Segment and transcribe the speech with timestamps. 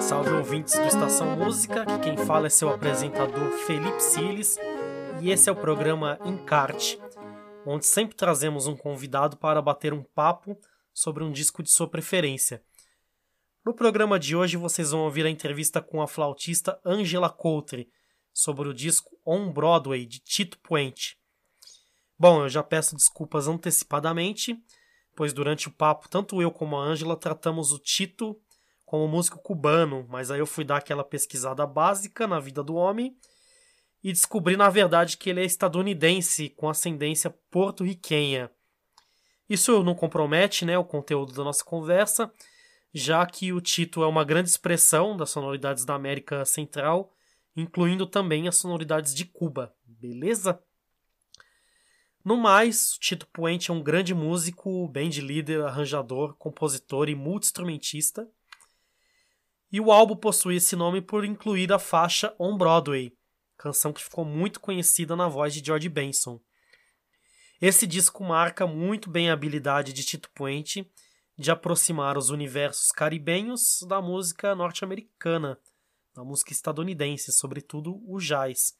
[0.00, 4.56] Salve ouvintes do Estação Música, que quem fala é seu apresentador Felipe Siles
[5.20, 6.98] e esse é o programa Encarte,
[7.64, 10.58] onde sempre trazemos um convidado para bater um papo
[10.92, 12.64] sobre um disco de sua preferência.
[13.64, 17.88] No programa de hoje vocês vão ouvir a entrevista com a flautista Angela Coultre
[18.32, 21.19] sobre o disco On Broadway de Tito Puente.
[22.20, 24.54] Bom, eu já peço desculpas antecipadamente,
[25.16, 28.38] pois durante o papo tanto eu como a Angela tratamos o Tito
[28.84, 33.16] como músico cubano, mas aí eu fui dar aquela pesquisada básica na vida do homem
[34.04, 38.50] e descobri na verdade que ele é estadunidense com ascendência porto-riquenha.
[39.48, 42.30] Isso não compromete né, o conteúdo da nossa conversa,
[42.92, 47.14] já que o Tito é uma grande expressão das sonoridades da América Central,
[47.56, 50.62] incluindo também as sonoridades de Cuba, beleza?
[52.22, 58.28] No mais, Tito Puente é um grande músico, band líder, arranjador, compositor e multi-instrumentista.
[59.72, 63.16] E o álbum possui esse nome por incluir a faixa On Broadway,
[63.56, 66.38] canção que ficou muito conhecida na voz de George Benson.
[67.60, 70.90] Esse disco marca muito bem a habilidade de Tito Puente
[71.38, 75.58] de aproximar os universos caribenhos da música norte-americana,
[76.14, 78.76] da música estadunidense, sobretudo o jazz.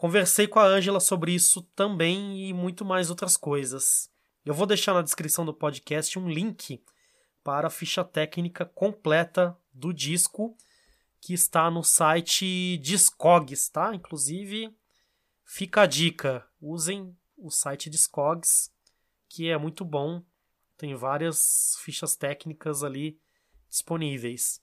[0.00, 4.10] Conversei com a Ângela sobre isso também e muito mais outras coisas.
[4.46, 6.82] Eu vou deixar na descrição do podcast um link
[7.44, 10.56] para a ficha técnica completa do disco
[11.20, 13.94] que está no site Discogs, tá?
[13.94, 14.74] Inclusive,
[15.44, 18.72] fica a dica, usem o site Discogs,
[19.28, 20.24] que é muito bom.
[20.78, 23.20] Tem várias fichas técnicas ali
[23.68, 24.62] disponíveis.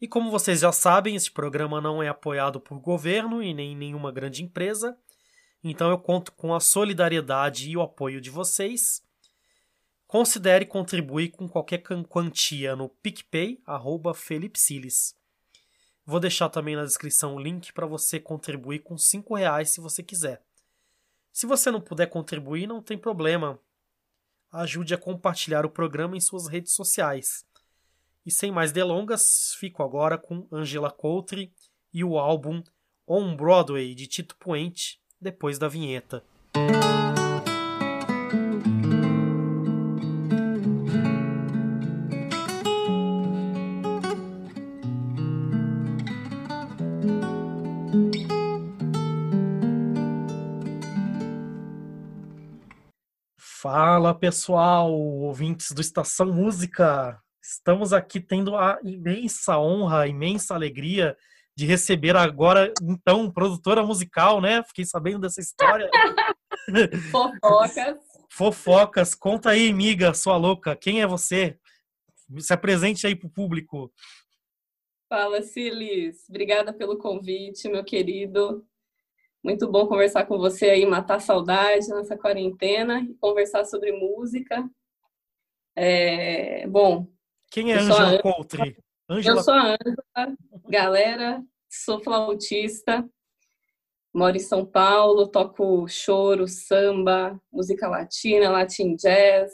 [0.00, 4.10] E como vocês já sabem, este programa não é apoiado por governo e nem nenhuma
[4.10, 4.96] grande empresa,
[5.62, 9.02] então eu conto com a solidariedade e o apoio de vocês.
[10.06, 15.14] Considere contribuir com qualquer quantia no PicPay, arroba Felipe Siles.
[16.06, 20.02] Vou deixar também na descrição o link para você contribuir com R$ reais se você
[20.02, 20.42] quiser.
[21.30, 23.60] Se você não puder contribuir, não tem problema.
[24.50, 27.44] Ajude a compartilhar o programa em suas redes sociais.
[28.24, 31.52] E sem mais delongas, fico agora com Angela Coultre
[31.92, 32.62] e o álbum
[33.08, 36.22] On Broadway de Tito Puente, depois da vinheta.
[53.62, 57.18] Fala pessoal, ouvintes do Estação Música.
[57.50, 61.16] Estamos aqui tendo a imensa honra, a imensa alegria
[61.56, 64.62] de receber agora, então, produtora musical, né?
[64.62, 65.90] Fiquei sabendo dessa história.
[67.10, 67.98] Fofocas.
[68.30, 69.14] Fofocas.
[69.16, 70.76] Conta aí, amiga, sua louca.
[70.76, 71.58] Quem é você?
[72.38, 73.92] Se apresente aí pro público.
[75.08, 76.28] Fala, Silis.
[76.28, 78.64] Obrigada pelo convite, meu querido.
[79.42, 84.70] Muito bom conversar com você aí, matar saudade nessa quarentena e conversar sobre música.
[85.74, 87.10] É, bom.
[87.50, 88.76] Quem é Angela Coultre?
[89.08, 89.38] Angela...
[89.38, 90.36] Eu sou a Angela,
[90.68, 93.04] galera, sou flautista,
[94.14, 99.52] moro em São Paulo, toco choro, samba, música latina, latin jazz.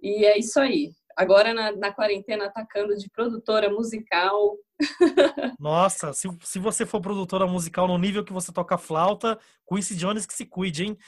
[0.00, 0.92] E é isso aí.
[1.16, 4.56] Agora na, na quarentena atacando de produtora musical,
[5.58, 10.26] nossa, se, se você for produtora musical no nível que você toca flauta, Quincy Jones
[10.26, 10.98] que se cuide, hein?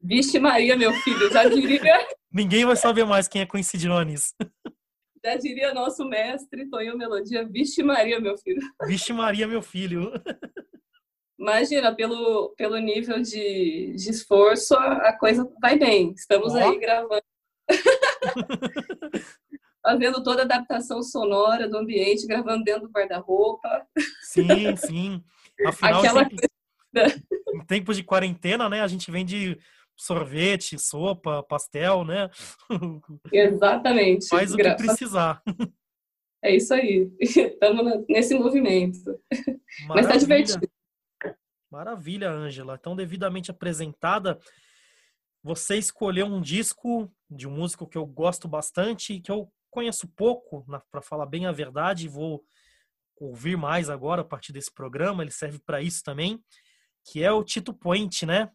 [0.00, 1.82] Vixe Maria, meu filho, já diria.
[2.32, 4.34] Ninguém vai saber mais quem é Quincy Jones.
[5.26, 8.60] Já diria nosso mestre, Tonho Melodia, Vixe Maria, meu filho.
[8.86, 10.12] Vixe Maria, meu filho.
[11.36, 16.12] Imagina, pelo, pelo nível de, de esforço, a, a coisa vai bem.
[16.12, 16.58] Estamos oh.
[16.58, 17.22] aí gravando.
[19.82, 23.84] fazendo toda a adaptação sonora do ambiente, gravando dentro do guarda-roupa.
[24.22, 25.24] Sim, sim.
[25.66, 26.22] Afinal, Aquela...
[26.22, 29.58] em, em tempos de quarentena, né, a gente vende
[29.96, 32.30] sorvete, sopa, pastel, né?
[33.32, 34.28] Exatamente.
[34.28, 35.42] Faz o que precisar.
[36.42, 37.10] É isso aí.
[37.20, 39.18] Estamos nesse movimento.
[39.88, 39.88] Maravilha.
[39.88, 40.68] Mas tá divertido.
[41.70, 42.76] Maravilha, Ângela.
[42.78, 44.38] Então, devidamente apresentada,
[45.42, 50.64] você escolheu um disco de um músico que eu gosto bastante, que eu conheço pouco,
[50.90, 52.42] para falar bem a verdade, vou
[53.18, 56.42] ouvir mais agora a partir desse programa, ele serve para isso também,
[57.04, 58.50] que é o Tito Point, né?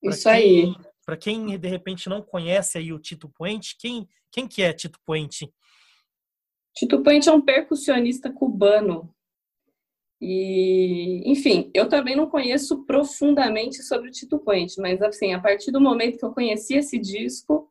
[0.00, 0.74] Pra isso quem, aí.
[1.04, 4.98] Para quem de repente não conhece aí o Tito Point, quem quem que é Tito
[5.04, 5.50] Point?
[6.74, 9.12] Tito Point é um percussionista cubano.
[10.20, 15.70] E, enfim, eu também não conheço profundamente sobre o Tito Puente, mas assim, a partir
[15.70, 17.70] do momento que eu conheci esse disco,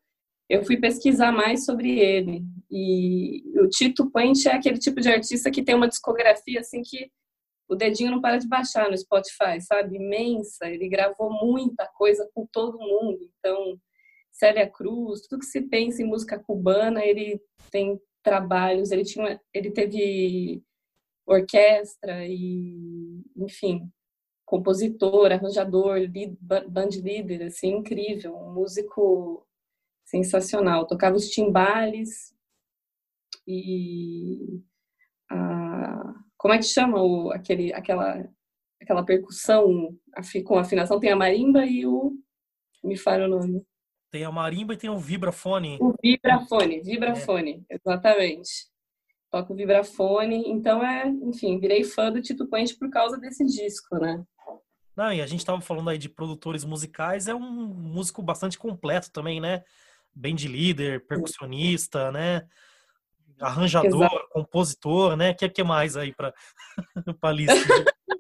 [0.49, 2.43] eu fui pesquisar mais sobre ele.
[2.71, 7.11] E o Tito Puente é aquele tipo de artista que tem uma discografia assim que
[7.67, 9.97] o dedinho não para de baixar no Spotify, sabe?
[9.97, 10.67] Imensa.
[10.67, 13.29] Ele gravou muita coisa com todo mundo.
[13.37, 13.79] Então,
[14.31, 17.41] Célia Cruz, tudo que se pensa em música cubana, ele
[17.71, 20.63] tem trabalhos, ele tinha, ele teve
[21.25, 23.91] orquestra e, enfim,
[24.45, 29.45] compositor, arranjador, lead, band leader, assim, incrível, um músico
[30.05, 30.87] sensacional.
[30.87, 32.33] Tocava os timbales
[33.45, 34.61] e
[35.29, 38.27] a, como é que chama o, aquele, aquela,
[38.81, 39.95] aquela percussão
[40.45, 40.99] com afinação?
[40.99, 42.13] Tem a marimba e o
[42.83, 43.65] me fala o nome.
[44.11, 45.77] Tem a marimba e tem o vibrafone.
[45.81, 47.75] O vibrafone, vibrafone, é.
[47.75, 48.69] exatamente
[49.29, 54.23] toco vibrafone, então é, enfim, virei fã do Tito Puente por causa desse disco, né?
[54.95, 59.11] Não, e a gente tava falando aí de produtores musicais, é um músico bastante completo
[59.11, 59.63] também, né?
[60.15, 62.47] Bem de líder, percussionista, né?
[63.39, 64.27] Arranjador, Exato.
[64.31, 65.31] compositor, né?
[65.31, 66.33] O que, que mais aí para
[67.21, 67.53] a lista?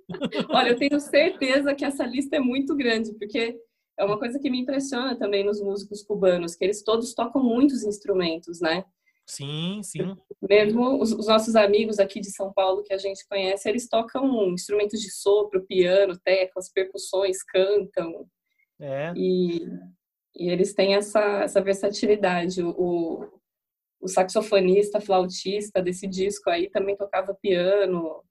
[0.49, 3.59] Olha, eu tenho certeza que essa lista é muito grande, porque
[3.97, 7.83] é uma coisa que me impressiona também nos músicos cubanos, que eles todos tocam muitos
[7.83, 8.85] instrumentos, né?
[9.25, 10.15] Sim, sim.
[10.49, 14.53] Mesmo os, os, nossos amigos aqui de São Paulo que a gente conhece, eles tocam
[14.53, 18.25] instrumentos de sopro, piano, teclas, percussões, cantam.
[18.79, 19.11] É.
[19.17, 19.67] E,
[20.33, 22.63] e eles têm essa, essa versatilidade.
[22.63, 23.27] O,
[23.99, 28.23] o saxofonista, flautista desse disco aí também tocava piano.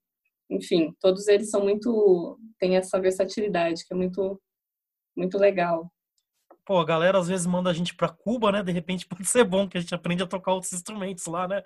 [0.49, 2.39] Enfim, todos eles são muito.
[2.59, 4.41] têm essa versatilidade que é muito,
[5.15, 5.91] muito legal
[6.67, 8.61] pô, a galera às vezes manda a gente para Cuba, né?
[8.61, 11.63] De repente pode ser bom que a gente aprende a tocar outros instrumentos lá, né?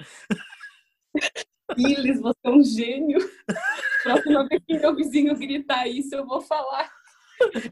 [1.77, 3.17] Iles, você é um gênio.
[4.03, 6.91] Próxima vez que meu vizinho gritar isso, eu vou falar.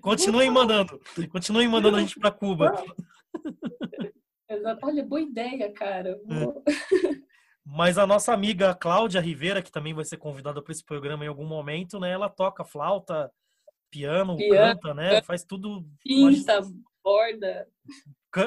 [0.01, 0.99] Continuem mandando.
[1.29, 2.73] Continuem mandando a gente para Cuba.
[4.49, 4.85] Exato.
[4.85, 6.19] Olha, boa ideia, cara.
[6.25, 6.63] Vou...
[7.63, 11.27] Mas a nossa amiga Cláudia Rivera, que também vai ser convidada para esse programa em
[11.27, 12.09] algum momento, né?
[12.09, 13.31] Ela toca flauta,
[13.91, 15.21] piano, piano canta, né?
[15.21, 15.87] Faz tudo.
[16.03, 16.61] Pinta,
[17.03, 17.67] borda.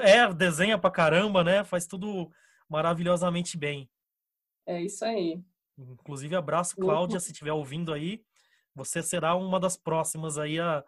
[0.03, 1.63] É, desenha pra caramba, né?
[1.63, 2.31] Faz tudo
[2.69, 3.89] maravilhosamente bem.
[4.67, 5.41] É isso aí.
[5.79, 8.23] Inclusive, abraço, Cláudia, se estiver ouvindo aí.
[8.75, 10.85] Você será uma das próximas aí a,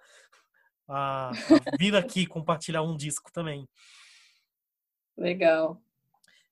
[0.89, 3.69] a, a vir aqui compartilhar um disco também.
[5.17, 5.81] Legal.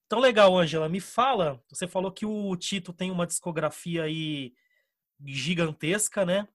[0.07, 0.89] Então, legal, Angela.
[0.89, 4.53] Me fala, você falou que o Tito tem uma discografia aí
[5.25, 6.47] gigantesca, né?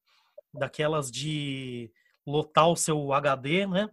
[0.54, 1.92] Daquelas de
[2.26, 3.90] lotar o seu HD, né?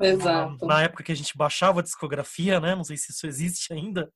[0.00, 0.66] Exato.
[0.66, 2.74] Na, época que a gente baixava a discografia, né?
[2.74, 4.12] Não sei se isso existe ainda.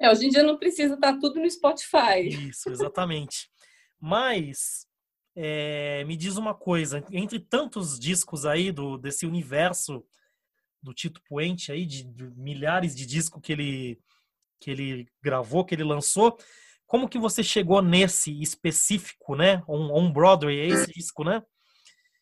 [0.00, 2.28] É, hoje em dia não precisa estar tá tudo no Spotify.
[2.28, 3.50] Isso, exatamente.
[4.00, 4.86] Mas
[5.34, 10.04] é, me diz uma coisa, entre tantos discos aí do desse universo
[10.82, 13.98] do Tito Puente aí, de, de milhares de discos que ele
[14.60, 16.38] que ele gravou, que ele lançou,
[16.86, 19.60] como que você chegou nesse específico, né?
[19.66, 21.42] On, on Broadway, é esse disco, né?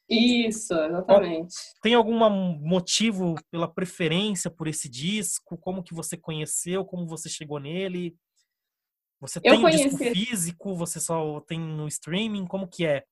[0.08, 1.54] Isso, exatamente.
[1.82, 2.18] Tem algum
[2.58, 5.58] motivo pela preferência por esse disco?
[5.58, 6.84] Como que você conheceu?
[6.84, 8.16] Como você chegou nele?
[9.20, 9.88] Você tem o conheci...
[9.88, 10.74] disco físico?
[10.74, 12.46] Você só tem no streaming?
[12.46, 13.04] Como que é?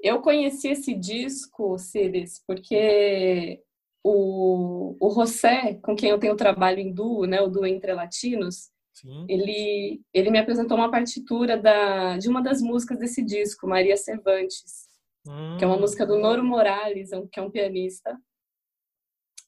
[0.00, 3.62] Eu conheci esse disco, Ciris, porque
[4.04, 8.72] o, o José, com quem eu tenho trabalho em duo, né, o duo Entre Latinos,
[8.92, 9.26] Sim.
[9.28, 14.88] Ele, ele me apresentou uma partitura da, de uma das músicas desse disco, Maria Cervantes
[15.26, 15.56] hum.
[15.58, 18.18] que é uma música do Noro Morales, é que é um pianista.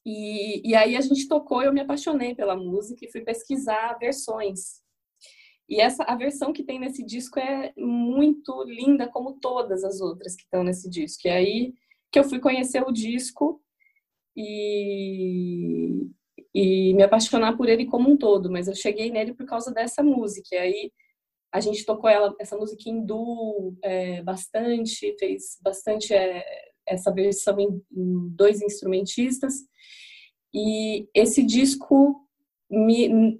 [0.05, 4.81] E, e aí a gente tocou, eu me apaixonei pela música e fui pesquisar versões.
[5.69, 10.35] E essa a versão que tem nesse disco é muito linda, como todas as outras
[10.35, 11.27] que estão nesse disco.
[11.27, 11.73] E aí
[12.09, 13.61] que eu fui conhecer o disco
[14.37, 16.07] e,
[16.53, 18.51] e me apaixonar por ele como um todo.
[18.51, 20.55] Mas eu cheguei nele por causa dessa música.
[20.55, 20.91] E aí
[21.51, 26.45] a gente tocou ela, essa música hindu é, bastante, fez bastante é,
[26.85, 29.55] essa versão em, em, dois instrumentistas.
[30.53, 32.27] E esse disco
[32.69, 33.39] me,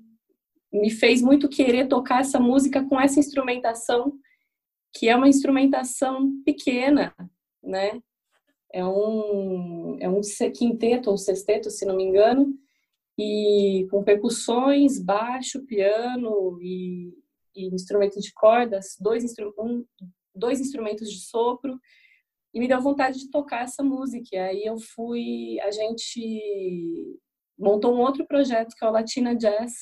[0.73, 4.13] me fez muito querer tocar essa música com essa instrumentação,
[4.95, 7.13] que é uma instrumentação pequena,
[7.63, 8.01] né?
[8.73, 10.21] É um, é um
[10.53, 12.53] quinteto ou sexteto, se não me engano,
[13.17, 17.13] e com percussões, baixo, piano e
[17.57, 19.83] e instrumento de cordas, dois, instru um,
[20.33, 21.79] dois instrumentos de sopro,
[22.53, 24.27] e me deu vontade de tocar essa música.
[24.31, 27.19] E aí eu fui, a gente
[27.57, 29.73] montou um outro projeto que é o Latina Jazz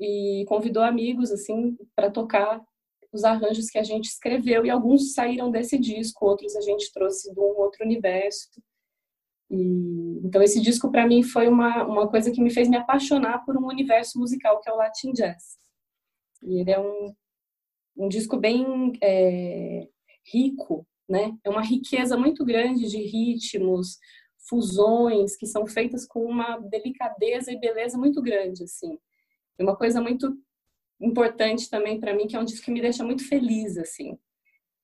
[0.00, 2.62] e convidou amigos assim para tocar
[3.12, 7.32] os arranjos que a gente escreveu e alguns saíram desse disco, outros a gente trouxe
[7.32, 8.48] de um outro universo.
[9.50, 13.44] E, então esse disco para mim foi uma, uma coisa que me fez me apaixonar
[13.44, 15.58] por um universo musical que é o Latin Jazz.
[16.42, 17.14] E ele é um,
[17.96, 19.86] um disco bem é,
[20.32, 21.36] rico, né?
[21.44, 23.98] É uma riqueza muito grande de ritmos,
[24.48, 28.98] fusões que são feitas com uma delicadeza e beleza muito grande, assim.
[29.58, 30.36] É uma coisa muito
[31.02, 34.18] importante também para mim que é um disco que me deixa muito feliz, assim.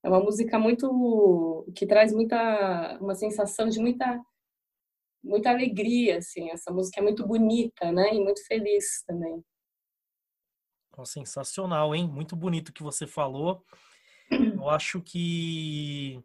[0.03, 4.21] É uma música muito que traz muita uma sensação de muita
[5.23, 6.51] muita alegria, assim.
[6.51, 8.15] Essa música é muito bonita, né?
[8.15, 9.43] E muito feliz também.
[11.05, 12.09] sensacional, hein?
[12.09, 13.65] Muito bonito que você falou.
[14.31, 16.23] Eu acho que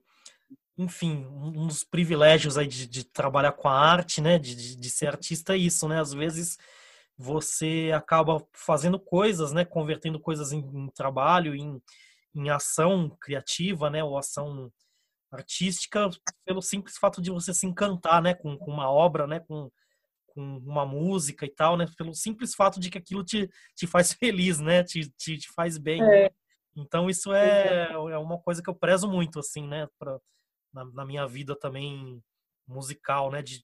[0.78, 4.90] enfim, um dos privilégios aí de, de trabalhar com a arte, né, de, de, de,
[4.90, 6.00] ser artista é isso, né?
[6.00, 6.58] Às vezes
[7.24, 11.82] você acaba fazendo coisas, né, convertendo coisas em, em trabalho, em,
[12.36, 14.70] em ação criativa, né, ou ação
[15.32, 16.10] artística,
[16.46, 19.72] pelo simples fato de você se encantar, né, com, com uma obra, né, com,
[20.27, 24.12] com uma música e tal, né, pelo simples fato de que aquilo te, te faz
[24.20, 26.03] feliz, né, te, te, te faz bem.
[26.03, 26.30] É.
[26.75, 30.20] Então isso é, é uma coisa que eu prezo muito, assim, né, pra,
[30.74, 32.22] na, na minha vida também
[32.68, 33.42] musical, né?
[33.42, 33.63] De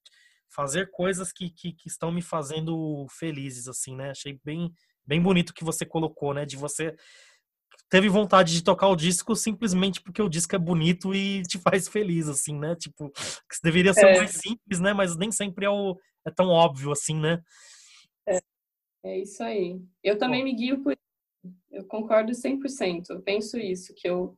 [0.50, 4.12] fazer coisas que, que, que, estão me fazendo felizes, assim, né?
[4.12, 4.74] Achei bem,
[5.06, 6.46] bem bonito que você colocou, né?
[6.46, 6.96] De você
[7.90, 11.88] teve vontade de tocar o disco simplesmente porque o disco é bonito e te faz
[11.88, 12.76] feliz, assim, né?
[12.76, 14.18] Tipo, que deveria ser é.
[14.18, 14.94] mais simples, né?
[14.94, 17.42] Mas nem sempre é, o, é tão óbvio, assim, né?
[18.28, 18.40] É,
[19.06, 19.82] é isso aí.
[20.04, 20.46] Eu também Bom.
[20.46, 20.96] me guio por
[21.72, 23.10] eu concordo 100%.
[23.10, 24.38] Eu penso isso, que eu,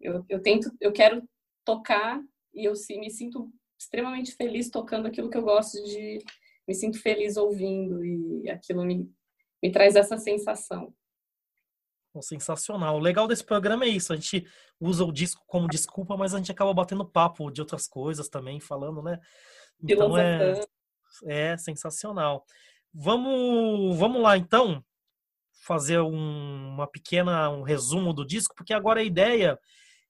[0.00, 1.22] eu, eu tento, eu quero
[1.64, 2.22] tocar
[2.54, 6.18] e eu me sinto extremamente feliz tocando aquilo que eu gosto de,
[6.66, 9.10] me sinto feliz ouvindo e aquilo me,
[9.62, 10.92] me traz essa sensação.
[12.22, 12.96] Sensacional.
[12.96, 14.10] O legal desse programa é isso.
[14.12, 14.46] A gente
[14.80, 18.58] usa o disco como desculpa, mas a gente acaba batendo papo de outras coisas também,
[18.58, 19.20] falando, né?
[19.82, 20.60] Então é,
[21.26, 22.44] é sensacional.
[22.92, 24.82] Vamos, vamos lá então
[25.62, 29.58] fazer um, uma pequena um resumo do disco, porque agora a ideia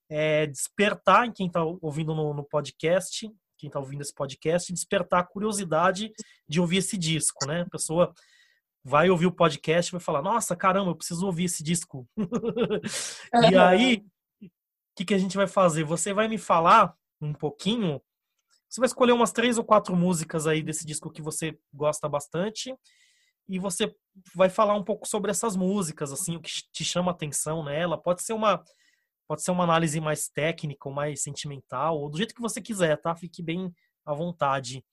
[0.08, 5.20] é, despertar em quem está ouvindo no, no, podcast, quem está ouvindo esse podcast, despertar
[5.20, 6.12] a curiosidade
[6.48, 7.62] de ouvir esse disco, né?
[7.62, 8.12] A pessoa
[8.84, 12.08] vai ouvir o podcast e vai falar: Nossa, caramba, eu preciso ouvir esse disco.
[13.50, 14.04] e aí,
[14.42, 14.48] o
[14.94, 15.84] que, que a gente vai fazer?
[15.84, 18.00] Você vai me falar um pouquinho.
[18.68, 22.74] Você vai escolher umas três ou quatro músicas aí desse disco que você gosta bastante
[23.48, 23.94] e você
[24.34, 28.00] vai falar um pouco sobre essas músicas, assim, o que te chama atenção nela.
[28.00, 28.62] Pode ser uma
[29.28, 32.96] Pode ser uma análise mais técnica ou mais sentimental, ou do jeito que você quiser,
[33.00, 33.14] tá?
[33.16, 33.72] Fique bem
[34.04, 34.84] à vontade.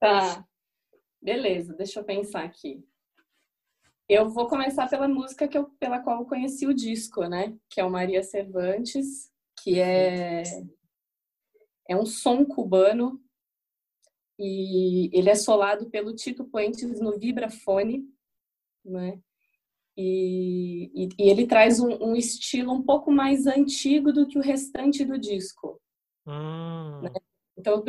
[0.00, 0.44] Tá.
[1.20, 2.84] Beleza, deixa eu pensar aqui.
[4.08, 7.56] Eu vou começar pela música que eu, pela qual eu conheci o disco, né?
[7.68, 9.30] Que é o Maria Cervantes,
[9.62, 10.42] que é
[11.88, 13.20] é um som cubano
[14.38, 18.04] e ele é solado pelo Tito Puentes no vibrafone,
[18.84, 19.20] né?
[19.96, 24.42] E, e, e ele traz um, um, estilo um pouco mais antigo do que o
[24.42, 25.80] restante do disco.
[26.26, 27.00] Hum.
[27.02, 27.10] Né?
[27.56, 27.82] Então,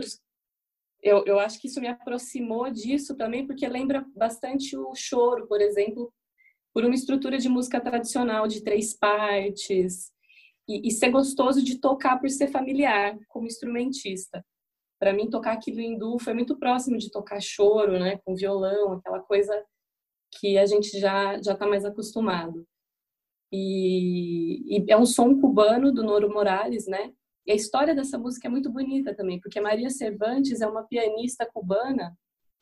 [1.03, 5.61] eu, eu acho que isso me aproximou disso também, porque lembra bastante o choro, por
[5.61, 6.13] exemplo,
[6.73, 10.11] por uma estrutura de música tradicional de três partes,
[10.67, 14.45] e, e ser gostoso de tocar por ser familiar, como instrumentista.
[14.99, 19.19] Para mim, tocar aquilo hindu foi muito próximo de tocar choro, né, com violão, aquela
[19.19, 19.63] coisa
[20.31, 22.65] que a gente já já está mais acostumado.
[23.51, 27.13] E, e, é um som cubano do Noro Morales, né?
[27.45, 31.45] E a história dessa música é muito bonita também, porque Maria Cervantes é uma pianista
[31.45, 32.17] cubana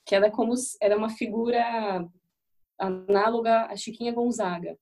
[0.05, 2.07] que ela é como era é uma figura
[2.77, 4.77] análoga a Chiquinha Gonzaga.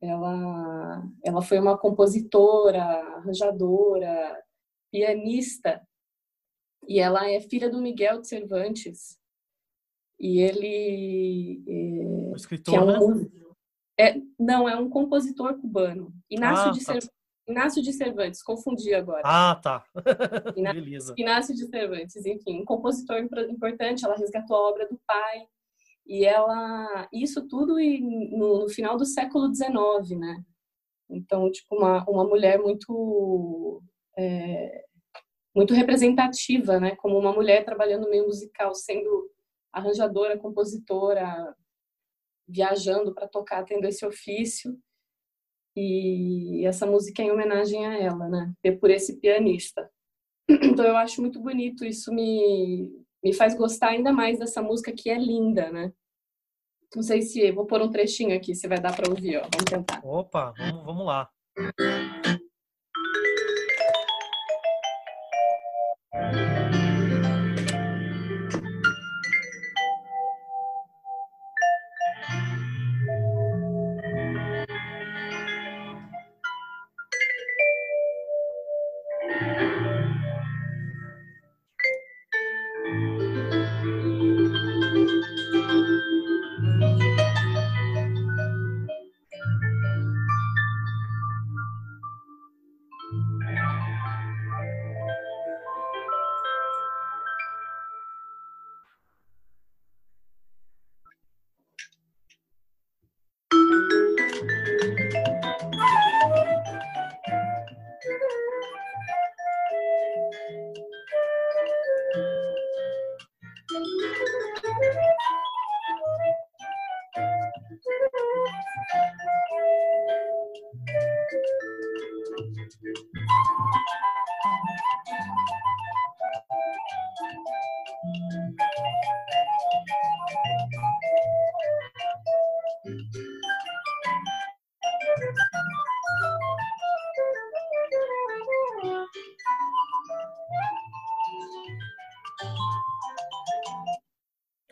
[0.00, 2.82] Ela ela foi uma compositora,
[3.16, 4.42] arranjadora,
[4.92, 5.82] pianista
[6.88, 9.18] e ela é filha do Miguel de Cervantes,
[10.18, 11.62] e ele.
[11.66, 13.28] É, o escritor, é um, né?
[13.98, 16.12] É, não, é um compositor cubano.
[16.30, 16.84] Inácio, ah, de, tá.
[16.84, 17.10] Cervantes,
[17.48, 19.22] Inácio de Cervantes, confundi agora.
[19.24, 19.84] Ah, tá.
[20.56, 21.14] Inácio, Beleza.
[21.16, 24.04] Inácio de Cervantes, enfim, um compositor importante.
[24.04, 25.46] Ela resgatou a obra do pai.
[26.06, 27.08] E ela.
[27.12, 30.44] Isso tudo no, no final do século XIX, né?
[31.08, 33.82] Então, tipo, uma, uma mulher muito.
[34.18, 34.84] É,
[35.54, 36.94] muito representativa, né?
[36.96, 39.30] Como uma mulher trabalhando no meio musical, sendo
[39.76, 41.54] arranjadora, compositora,
[42.48, 44.78] viajando para tocar, tendo esse ofício.
[45.76, 48.54] E essa música é em homenagem a ela, né?
[48.80, 49.88] Por esse pianista.
[50.48, 55.10] Então eu acho muito bonito, isso me, me faz gostar ainda mais dessa música que
[55.10, 55.92] é linda, né?
[56.94, 59.40] Não sei se vou pôr um trechinho aqui, se vai dar para ouvir, ó.
[59.40, 60.00] Vamos tentar.
[60.06, 61.28] Opa, vamos, vamos lá.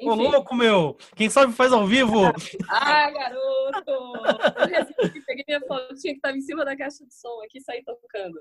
[0.04, 0.96] Ô, louco, meu!
[1.16, 2.20] Quem sabe faz ao vivo!
[2.68, 3.90] Ah, garoto!
[4.98, 7.82] Eu peguei minha fotinha que estava em cima da caixa de som aqui e saí
[7.84, 8.40] tocando.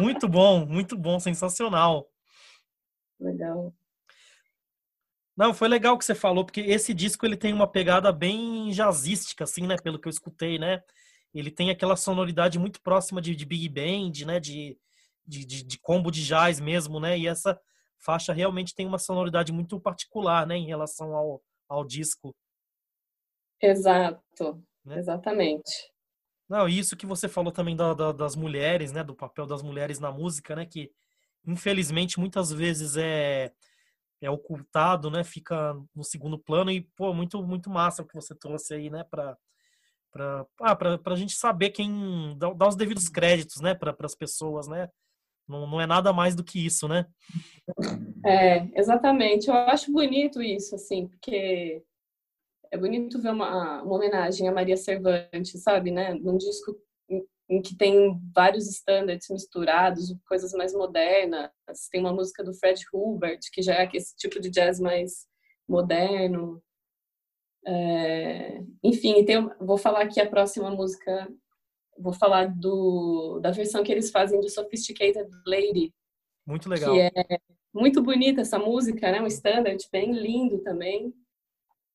[0.00, 2.08] Muito bom, muito bom, sensacional.
[3.18, 3.72] Legal.
[5.36, 8.70] Não, foi legal o que você falou, porque esse disco ele tem uma pegada bem
[8.70, 9.76] jazzística, assim, né?
[9.82, 10.82] Pelo que eu escutei, né?
[11.32, 14.40] Ele tem aquela sonoridade muito próxima de, de Big Band, né?
[14.40, 14.76] De,
[15.26, 17.18] de, de, de combo de jazz mesmo, né?
[17.18, 17.58] E essa
[18.00, 22.34] faixa realmente tem uma sonoridade muito particular, né, em relação ao, ao disco.
[23.62, 24.98] Exato, né?
[24.98, 25.92] exatamente.
[26.48, 30.00] Não, isso que você falou também da, da, das mulheres, né, do papel das mulheres
[30.00, 30.90] na música, né, que
[31.46, 33.52] infelizmente muitas vezes é
[34.22, 38.34] é ocultado, né, fica no segundo plano e pô, muito muito massa o que você
[38.34, 39.36] trouxe aí, né, para
[40.12, 44.66] para ah, para a gente saber quem dá, os devidos créditos, né, para as pessoas,
[44.68, 44.90] né,
[45.50, 47.04] não, não é nada mais do que isso, né?
[48.24, 49.48] É, exatamente.
[49.48, 51.82] Eu acho bonito isso, assim, porque
[52.70, 56.14] é bonito ver uma, uma homenagem a Maria Cervantes, sabe, né?
[56.14, 56.76] Num disco
[57.08, 61.50] em, em que tem vários standards misturados, coisas mais modernas.
[61.90, 65.26] Tem uma música do Fred Hubert, que já é esse tipo de jazz mais
[65.68, 66.62] moderno.
[67.66, 71.28] É, enfim, tem, vou falar aqui a próxima música
[72.00, 75.92] vou falar do, da versão que eles fazem do Sophisticated Lady.
[76.46, 76.94] Muito legal.
[76.94, 77.10] Que é
[77.72, 79.20] muito bonita essa música, né?
[79.20, 81.14] Um standard bem lindo também.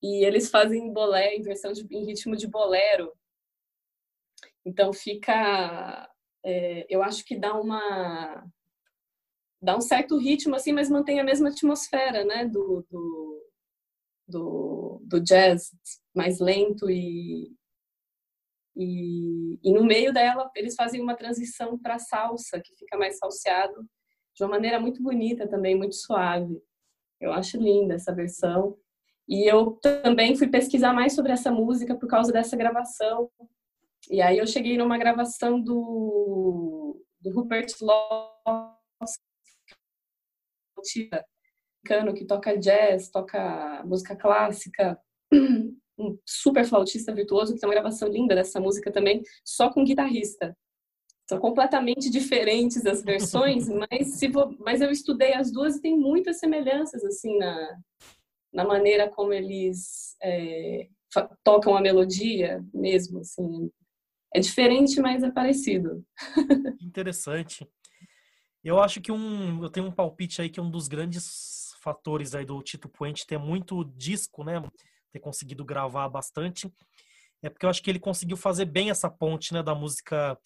[0.01, 3.11] E eles fazem bolé em versão de, em ritmo de bolero.
[4.65, 6.09] Então fica,
[6.43, 8.45] é, eu acho que dá uma
[9.61, 12.45] dá um certo ritmo assim, mas mantém a mesma atmosfera, né?
[12.45, 13.49] Do, do,
[14.27, 15.71] do, do jazz
[16.13, 17.51] mais lento e,
[18.75, 23.87] e, e no meio dela, eles fazem uma transição para salsa, que fica mais salseado,
[24.35, 26.61] de uma maneira muito bonita também, muito suave.
[27.19, 28.77] Eu acho linda essa versão.
[29.27, 33.29] E eu também fui pesquisar mais sobre essa música por causa dessa gravação.
[34.09, 39.17] E aí eu cheguei numa gravação do, do Rupert Laws,
[42.13, 44.99] que toca jazz, toca música clássica,
[45.97, 50.55] um super flautista virtuoso que tem uma gravação linda dessa música também, só com guitarrista.
[51.27, 55.97] São completamente diferentes as versões, mas, se vou, mas eu estudei as duas e tem
[55.97, 57.77] muitas semelhanças assim na,
[58.53, 60.87] na maneira como eles é,
[61.43, 63.19] tocam a melodia mesmo.
[63.19, 63.71] Assim.
[64.33, 66.05] É diferente, mas é parecido.
[66.81, 67.67] Interessante.
[68.63, 72.43] Eu acho que um, eu tenho um palpite aí que um dos grandes fatores aí
[72.43, 74.61] do Tito Puente ter muito disco, né?
[75.15, 76.71] Ter conseguido gravar bastante,
[77.41, 80.37] é porque eu acho que ele conseguiu fazer bem essa ponte, né, da música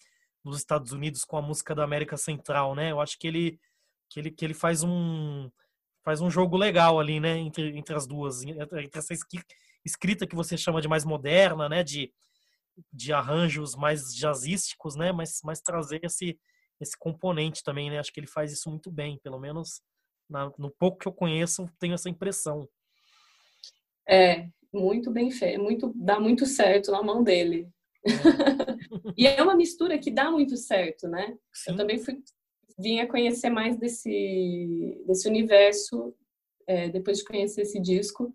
[0.44, 2.92] dos Estados Unidos com a música da América Central, né?
[2.92, 3.60] Eu acho que ele
[4.08, 5.50] que ele, que ele faz um
[6.04, 9.14] faz um jogo legal ali, né, entre, entre as duas, entre essa
[9.84, 12.12] escrita que você chama de mais moderna, né, de,
[12.92, 16.38] de arranjos mais jazzísticos, né, mas, mas trazer esse
[16.80, 17.98] esse componente também, né?
[17.98, 19.82] Acho que ele faz isso muito bem, pelo menos
[20.28, 22.66] na, no pouco que eu conheço, tenho essa impressão.
[24.08, 27.68] É, muito bem feito, muito, dá muito certo na mão dele.
[28.06, 28.10] É.
[29.16, 31.36] e é uma mistura que dá muito certo, né?
[31.52, 31.72] Sim.
[31.72, 32.22] Eu também fui,
[32.78, 36.14] vim a conhecer mais desse, desse universo
[36.66, 38.34] é, depois de conhecer esse disco.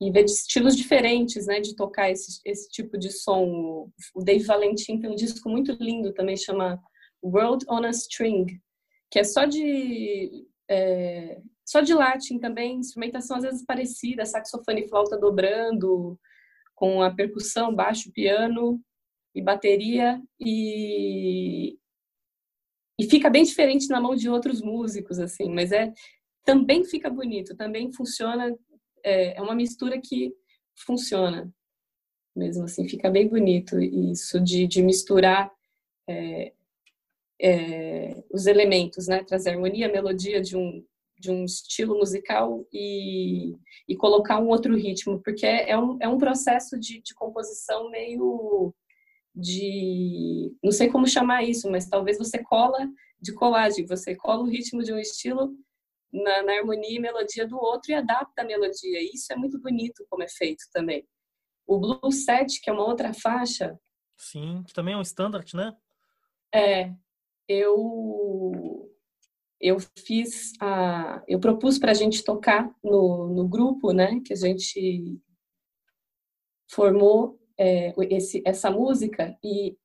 [0.00, 3.88] e ver estilos diferentes, né, de tocar esse, esse tipo de som.
[4.14, 6.82] O Dave Valentim tem um disco muito lindo também, chama
[7.22, 8.60] World on a String,
[9.08, 14.88] que é só de é, só de latim também, instrumentação às vezes parecida, saxofone e
[14.88, 16.18] flauta dobrando,
[16.74, 18.80] com a percussão, baixo, piano
[19.34, 21.78] e bateria, e,
[22.98, 25.92] e fica bem diferente na mão de outros músicos, assim, mas é
[26.44, 28.56] também fica bonito, também funciona,
[29.04, 30.34] é, é uma mistura que
[30.74, 31.52] funciona
[32.34, 35.52] mesmo assim, fica bem bonito isso de, de misturar
[36.08, 36.52] é,
[37.40, 39.22] é, os elementos, né?
[39.24, 40.84] Trazer harmonia, melodia de um,
[41.22, 43.54] de um estilo musical e,
[43.88, 48.74] e colocar um outro ritmo, porque é um, é um processo de, de composição meio
[49.32, 50.52] de.
[50.62, 54.82] Não sei como chamar isso, mas talvez você cola de colagem, você cola o ritmo
[54.82, 55.56] de um estilo
[56.12, 59.00] na, na, harmonia e melodia do outro e adapta a melodia.
[59.00, 61.06] E isso é muito bonito como é feito também.
[61.64, 63.78] O Blue Set, que é uma outra faixa.
[64.16, 65.76] Sim, que também é um standard, né?
[66.52, 66.92] É,
[67.46, 68.81] eu
[69.62, 74.36] eu fiz a eu propus para a gente tocar no, no grupo né que a
[74.36, 75.20] gente
[76.70, 79.38] formou é, esse essa música.
[79.44, 79.76] E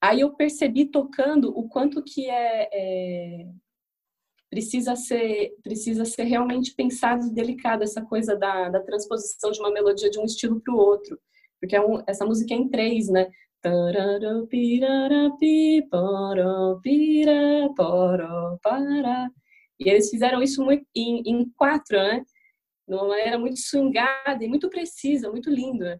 [0.00, 3.46] aí eu percebi tocando o quanto que é, é
[4.50, 9.72] precisa ser precisa ser realmente pensado e delicado essa coisa da, da transposição de uma
[9.72, 11.18] melodia de um estilo para o outro.
[11.60, 13.30] Porque é um, essa música é em três né
[19.80, 20.62] e eles fizeram isso
[20.94, 22.22] em, em quatro, né?
[22.86, 25.84] De uma maneira muito swingada e muito precisa, muito lindo.
[25.84, 25.98] Né?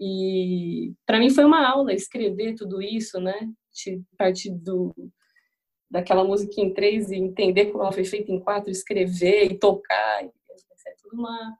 [0.00, 3.34] E para mim foi uma aula escrever tudo isso, né?
[4.12, 4.94] A partir do,
[5.90, 10.24] daquela música em três e entender como ela foi feita em quatro, escrever e tocar
[10.86, 11.56] é tudo uma.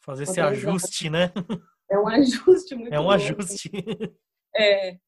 [0.00, 1.32] Fazer uma esse ajuste, né?
[1.90, 3.14] É um ajuste muito É um louco.
[3.14, 3.70] ajuste.
[4.54, 4.98] É.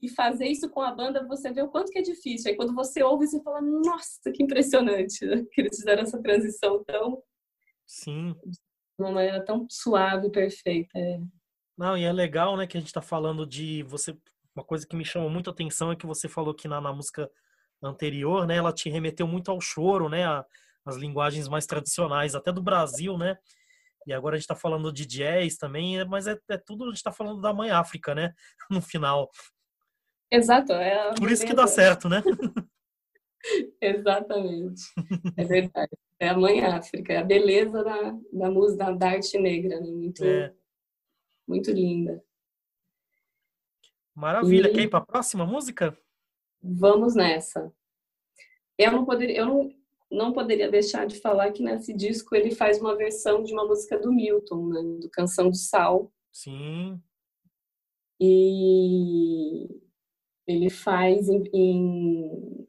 [0.00, 2.50] E fazer isso com a banda, você vê o quanto que é difícil.
[2.50, 5.44] Aí quando você ouve, você fala, nossa, que impressionante né?
[5.52, 7.22] que eles fizeram essa transição tão.
[7.86, 8.34] Sim.
[8.44, 8.58] De
[9.04, 10.96] uma maneira tão suave e perfeita.
[10.98, 11.20] É.
[11.76, 14.16] Não, e é legal, né, que a gente tá falando de você.
[14.54, 16.92] Uma coisa que me chama muito a atenção é que você falou que na, na
[16.92, 17.30] música
[17.80, 20.44] anterior, né, ela te remeteu muito ao choro, né, a,
[20.86, 23.36] as linguagens mais tradicionais, até do Brasil, né?
[24.06, 26.96] E agora a gente está falando de jazz também, mas é, é, tudo, a gente
[26.96, 28.32] está falando da mãe África, né?
[28.70, 29.30] No final.
[30.30, 30.72] Exato.
[30.72, 32.22] É Por isso que dá certo, né?
[33.80, 34.82] Exatamente.
[35.36, 35.90] É verdade.
[36.20, 39.86] É a mãe África, é a beleza da, da música, da arte negra, né?
[39.86, 40.54] Muito, é.
[41.46, 42.22] muito linda.
[44.14, 44.68] Maravilha.
[44.68, 44.72] E...
[44.72, 45.96] Quer ir para a próxima música?
[46.60, 47.72] Vamos nessa.
[48.76, 49.70] Eu não poderia, eu não,
[50.10, 53.98] não poderia deixar de falar que nesse disco ele faz uma versão de uma música
[53.98, 54.82] do Milton, né?
[55.00, 56.10] do Canção do Sal.
[56.32, 57.00] Sim.
[58.20, 59.68] E
[60.46, 62.68] ele faz em, em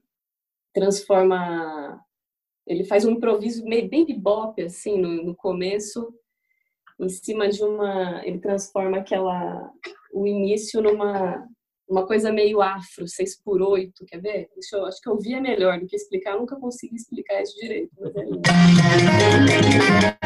[0.73, 2.03] transforma
[2.67, 6.13] ele faz um improviso meio bem bebop assim no, no começo
[6.99, 9.71] em cima de uma ele transforma aquela
[10.13, 11.47] o início numa
[11.89, 14.49] uma coisa meio afro, 6 por 8 quer ver?
[14.53, 17.41] Deixa eu, acho que eu vi é melhor do que explicar, eu nunca consegui explicar
[17.41, 20.18] isso direito, mas é.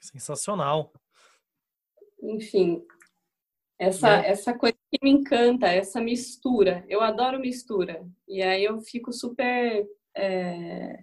[0.00, 0.92] Sensacional.
[2.22, 2.84] Enfim,
[3.78, 4.28] Essa, é.
[4.28, 6.84] essa coisa que me encanta, essa mistura.
[6.88, 8.06] Eu adoro mistura.
[8.28, 9.88] E aí eu fico super.
[10.14, 11.02] É,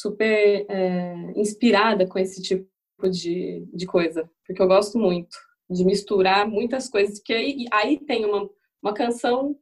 [0.00, 2.68] super é, inspirada com esse tipo
[3.10, 4.30] de, de coisa.
[4.46, 5.36] Porque eu gosto muito
[5.68, 7.20] de misturar muitas coisas.
[7.20, 8.48] Que aí, aí tem uma,
[8.82, 9.58] uma canção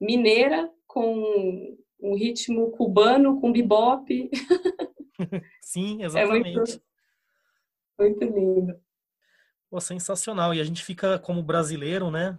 [0.00, 4.30] mineira com um ritmo cubano, com bebop.
[5.60, 6.48] Sim, exatamente.
[6.48, 6.82] É muito,
[7.98, 8.80] muito lindo.
[9.70, 10.54] Pô, sensacional.
[10.54, 12.38] E a gente fica como brasileiro, né?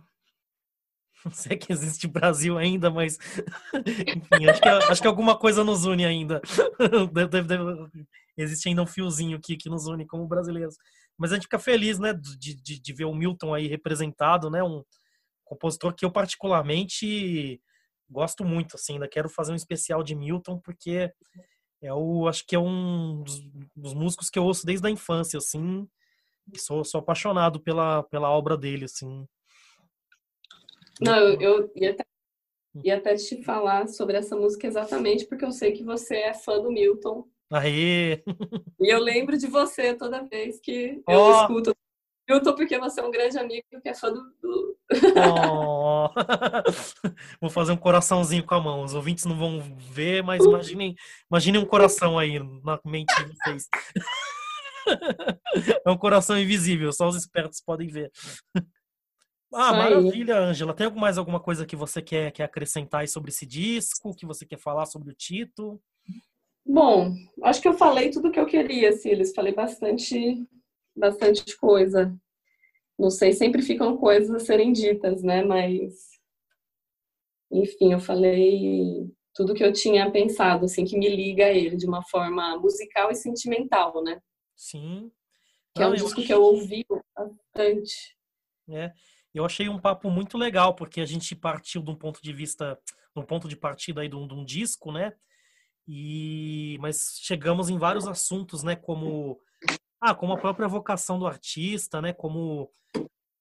[1.25, 3.17] Não sei que existe Brasil ainda, mas
[3.75, 6.41] enfim, acho que, acho que alguma coisa nos une ainda.
[7.13, 7.63] Deve, deve,
[8.37, 10.75] existe ainda um fiozinho aqui que nos une como brasileiros.
[11.17, 14.63] Mas a gente fica feliz, né, de, de, de ver o Milton aí representado, né?
[14.63, 14.83] Um
[15.43, 17.61] compositor que eu particularmente
[18.09, 21.11] gosto muito, assim, ainda quero fazer um especial de Milton, porque
[21.81, 23.41] é o, acho que é um dos,
[23.75, 25.87] dos músicos que eu ouço desde a infância, assim,
[26.57, 29.27] sou, sou apaixonado pela, pela obra dele, assim.
[30.99, 32.03] Não, eu, eu ia, até,
[32.83, 36.61] ia até te falar sobre essa música exatamente porque eu sei que você é fã
[36.61, 37.25] do Milton.
[37.51, 38.21] Aí.
[38.79, 41.41] E eu lembro de você toda vez que eu oh.
[41.41, 41.75] escuto
[42.29, 44.21] Milton, porque você é um grande amigo que é fã do.
[44.39, 44.77] do...
[45.17, 46.09] Oh.
[47.41, 48.83] Vou fazer um coraçãozinho com a mão.
[48.83, 50.95] Os ouvintes não vão ver, mas imaginem,
[51.29, 53.67] imaginem um coração aí na mente de vocês.
[55.85, 58.11] É um coração invisível, só os espertos podem ver.
[59.53, 60.73] Ah, maravilha, Ângela.
[60.73, 64.15] Tem mais alguma coisa que você quer, quer acrescentar sobre esse disco?
[64.15, 65.81] Que você quer falar sobre o Tito?
[66.65, 69.33] Bom, acho que eu falei tudo que eu queria, Silas.
[69.33, 70.47] Falei bastante,
[70.95, 72.15] bastante coisa.
[72.97, 75.43] Não sei, sempre ficam coisas a serem ditas, né?
[75.43, 76.09] Mas,
[77.51, 81.87] enfim, eu falei tudo que eu tinha pensado, assim, que me liga a ele de
[81.87, 84.21] uma forma musical e sentimental, né?
[84.55, 85.09] Sim.
[85.73, 86.25] Que Não, é um disco achei...
[86.25, 86.85] que eu ouvi
[87.15, 88.17] bastante.
[88.69, 88.91] É,
[89.33, 92.77] eu achei um papo muito legal, porque a gente partiu de um ponto de vista,
[93.15, 95.13] de um ponto de partida aí de um, de um disco, né?
[95.87, 98.75] E mas chegamos em vários assuntos, né?
[98.75, 99.39] Como
[100.01, 102.13] ah, como a própria vocação do artista, né?
[102.13, 102.71] Como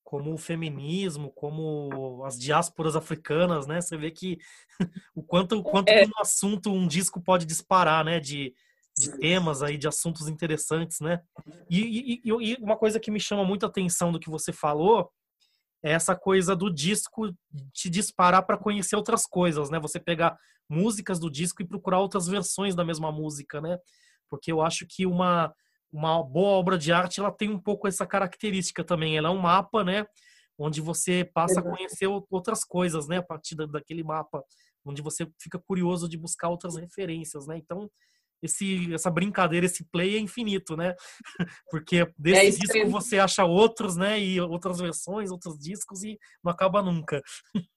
[0.02, 3.80] como o feminismo, como as diásporas africanas, né?
[3.80, 4.38] Você vê que
[5.14, 6.06] o quanto o quanto é.
[6.06, 8.20] um assunto um disco pode disparar, né?
[8.20, 8.54] De
[8.96, 11.22] de temas aí, de assuntos interessantes, né?
[11.70, 15.08] E, e, e, uma coisa que me chama muito a atenção do que você falou
[15.82, 17.32] é essa coisa do disco
[17.72, 19.78] te disparar para conhecer outras coisas, né?
[19.80, 20.36] Você pegar
[20.68, 23.78] músicas do disco e procurar outras versões da mesma música, né?
[24.28, 25.52] Porque eu acho que uma
[25.90, 29.16] uma boa obra de arte ela tem um pouco essa característica também.
[29.16, 30.04] Ela é um mapa, né?
[30.58, 33.18] Onde você passa a conhecer outras coisas, né?
[33.18, 34.42] A partir daquele mapa,
[34.84, 37.56] onde você fica curioso de buscar outras referências, né?
[37.56, 37.88] Então
[38.42, 40.94] esse, essa brincadeira, esse play é infinito, né?
[41.70, 42.90] Porque desse é disco mesmo.
[42.90, 44.20] você acha outros, né?
[44.20, 47.22] E outras versões, outros discos e não acaba nunca.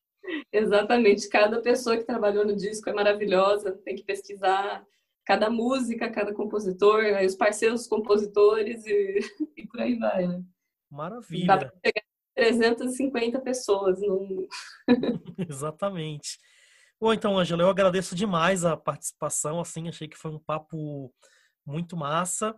[0.52, 1.28] Exatamente.
[1.30, 4.86] Cada pessoa que trabalhou no disco é maravilhosa, tem que pesquisar
[5.26, 9.20] cada música, cada compositor, os parceiros compositores e,
[9.58, 10.44] e por aí vai, né?
[10.90, 11.48] Maravilha.
[11.48, 12.04] Dá pra pegar
[12.36, 14.02] 350 pessoas.
[14.02, 14.48] No...
[15.50, 16.38] Exatamente.
[17.02, 21.12] Bom, então, Angela, eu agradeço demais a participação, assim, achei que foi um papo
[21.66, 22.56] muito massa.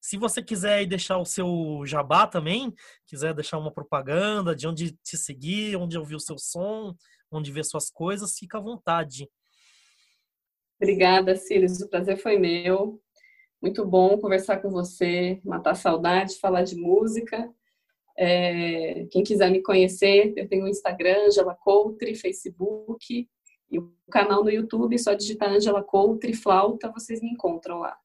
[0.00, 2.74] Se você quiser deixar o seu jabá também,
[3.06, 6.92] quiser deixar uma propaganda de onde te seguir, onde ouvir o seu som,
[7.30, 9.30] onde ver suas coisas, fica à vontade.
[10.82, 11.80] Obrigada, Cílios.
[11.80, 13.00] O prazer foi meu.
[13.62, 17.48] Muito bom conversar com você, matar saudade, falar de música.
[18.18, 23.28] É, quem quiser me conhecer, eu tenho o Instagram, Angela Coutre, Facebook.
[23.74, 27.98] E o canal no YouTube, só digitar Angela Coutre Flauta, vocês me encontram lá.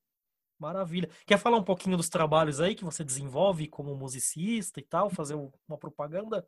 [0.58, 1.08] Maravilha.
[1.28, 5.36] Quer falar um pouquinho dos trabalhos aí que você desenvolve como musicista e tal, fazer
[5.36, 6.46] uma propaganda?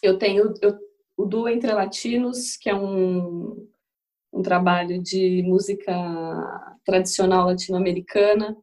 [0.00, 0.78] Eu tenho eu,
[1.16, 3.68] o Duo Entre Latinos, que é um,
[4.32, 5.92] um trabalho de música
[6.84, 8.56] tradicional latino-americana.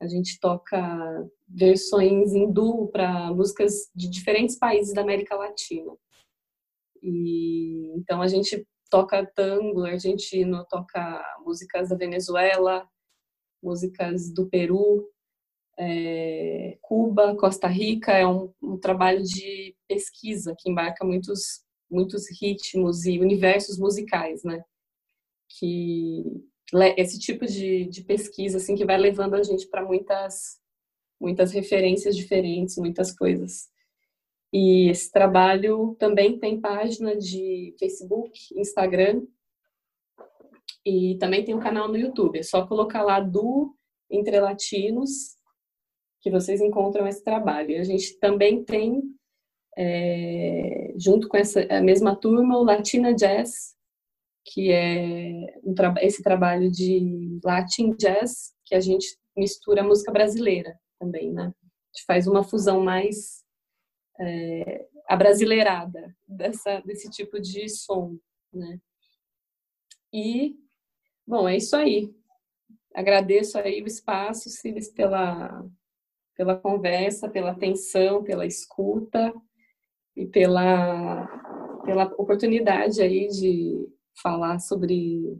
[0.00, 5.92] A gente toca versões em duo para músicas de diferentes países da América Latina.
[7.02, 12.88] E então a gente toca tango argentino, toca músicas da Venezuela,
[13.62, 15.08] músicas do Peru,
[15.78, 18.12] é, Cuba, Costa Rica.
[18.12, 24.62] É um, um, trabalho de pesquisa que embarca muitos muitos ritmos e universos musicais, né?
[25.58, 26.24] Que
[26.96, 30.58] esse tipo de, de pesquisa assim que vai levando a gente para muitas
[31.20, 33.68] muitas referências diferentes, muitas coisas.
[34.58, 39.26] E esse trabalho também tem página de Facebook, Instagram
[40.82, 42.38] e também tem um canal no YouTube.
[42.38, 43.76] É só colocar lá do
[44.10, 45.36] Entre Latinos,
[46.22, 47.78] que vocês encontram esse trabalho.
[47.78, 49.02] A gente também tem,
[49.76, 53.74] é, junto com essa a mesma turma, o Latina Jazz,
[54.42, 60.80] que é um tra esse trabalho de Latin Jazz, que a gente mistura música brasileira
[60.98, 61.42] também, né?
[61.42, 63.44] A gente faz uma fusão mais
[64.20, 68.18] é, abrasileirada dessa, desse tipo de som,
[68.52, 68.80] né?
[70.12, 70.56] E,
[71.26, 72.14] bom, é isso aí.
[72.94, 75.64] Agradeço aí o espaço, Silas, pela,
[76.34, 79.34] pela conversa, pela atenção, pela escuta
[80.16, 81.26] e pela,
[81.84, 83.86] pela oportunidade aí de
[84.22, 85.38] falar sobre,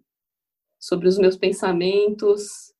[0.78, 2.74] sobre os meus pensamentos.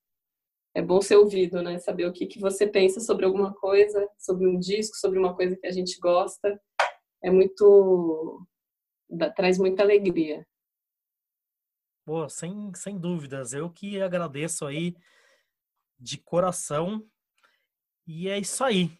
[0.77, 1.79] É bom ser ouvido, né?
[1.79, 5.57] Saber o que, que você pensa sobre alguma coisa, sobre um disco, sobre uma coisa
[5.57, 6.61] que a gente gosta.
[7.25, 8.47] É muito.
[9.35, 10.47] traz muita alegria.
[12.05, 13.55] Boa, sem, sem dúvidas.
[13.55, 14.95] Eu que agradeço aí
[15.99, 17.03] de coração.
[18.07, 18.91] E é isso aí.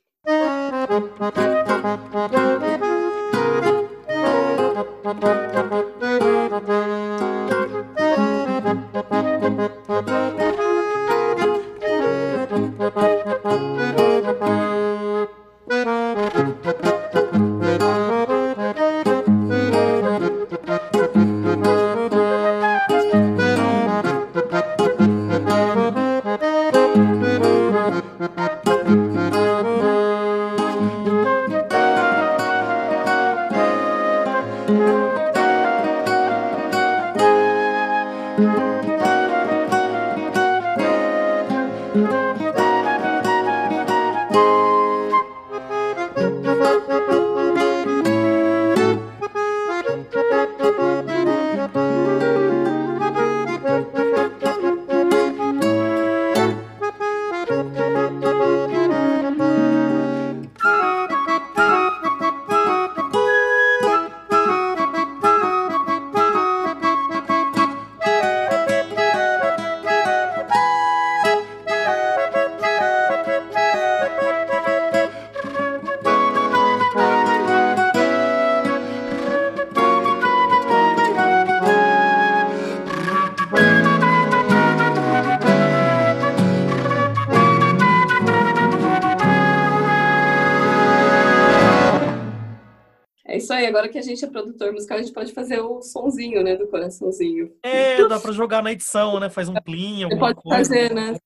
[93.89, 97.53] Que a gente é produtor musical, a gente pode fazer o sonzinho, né, do coraçãozinho.
[97.63, 99.29] É, dá pra jogar na edição, né?
[99.29, 100.59] Faz um plim, Você pode coisa.
[100.59, 101.17] fazer, né?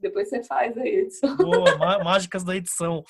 [0.00, 1.36] Depois você faz a edição.
[1.36, 3.04] Boa, mágicas da edição.